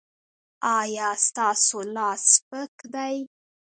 [0.77, 3.15] ایا ستاسو لاس سپک دی؟